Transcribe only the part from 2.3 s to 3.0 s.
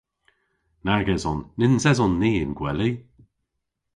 y'n gweli.